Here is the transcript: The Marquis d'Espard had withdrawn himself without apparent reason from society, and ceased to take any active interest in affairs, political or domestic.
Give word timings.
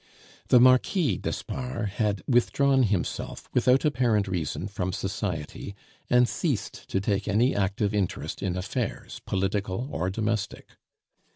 The 0.47 0.59
Marquis 0.59 1.19
d'Espard 1.19 1.89
had 1.89 2.23
withdrawn 2.27 2.81
himself 2.81 3.47
without 3.53 3.85
apparent 3.85 4.27
reason 4.27 4.67
from 4.67 4.93
society, 4.93 5.75
and 6.09 6.27
ceased 6.27 6.89
to 6.89 6.99
take 6.99 7.27
any 7.27 7.55
active 7.55 7.93
interest 7.93 8.41
in 8.41 8.57
affairs, 8.57 9.21
political 9.27 9.89
or 9.91 10.09
domestic. 10.09 10.69